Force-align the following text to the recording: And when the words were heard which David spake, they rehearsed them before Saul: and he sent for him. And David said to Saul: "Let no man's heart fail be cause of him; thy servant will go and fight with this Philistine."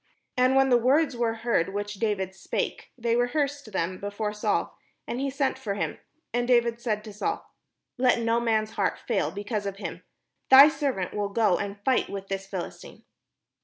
And 0.35 0.55
when 0.55 0.69
the 0.69 0.79
words 0.79 1.15
were 1.15 1.35
heard 1.45 1.75
which 1.75 1.99
David 1.99 2.33
spake, 2.33 2.91
they 2.97 3.15
rehearsed 3.15 3.71
them 3.71 3.99
before 3.99 4.33
Saul: 4.33 4.75
and 5.07 5.19
he 5.19 5.29
sent 5.29 5.59
for 5.59 5.75
him. 5.75 5.99
And 6.33 6.47
David 6.47 6.81
said 6.81 7.03
to 7.03 7.13
Saul: 7.13 7.51
"Let 7.99 8.19
no 8.19 8.39
man's 8.39 8.71
heart 8.71 8.97
fail 8.97 9.29
be 9.29 9.43
cause 9.43 9.67
of 9.67 9.75
him; 9.77 10.01
thy 10.49 10.69
servant 10.69 11.13
will 11.13 11.29
go 11.29 11.59
and 11.59 11.79
fight 11.85 12.09
with 12.09 12.29
this 12.29 12.47
Philistine." 12.47 13.03